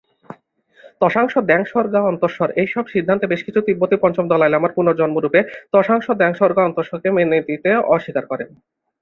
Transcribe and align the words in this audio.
ত্শাংস-দ্ব্যাংস-র্গ্যা-ম্ত্শোর 1.01 2.49
এই 2.61 2.67
সব 2.73 2.85
সিদ্ধান্তে 2.93 3.25
বেশ 3.27 3.41
কিছু 3.47 3.59
তিব্বতী 3.67 3.95
পঞ্চম 4.03 4.25
দলাই 4.29 4.51
লামার 4.51 4.75
পুনর্জন্ম 4.77 5.15
রূপে 5.19 5.39
ত্শাংস-দ্ব্যাংস-র্গ্যা-ম্ত্শোকে 5.71 7.09
মেনে 7.17 7.37
নিতে 7.41 7.71
অস্বীকার 7.93 8.25
করেন। 8.31 8.49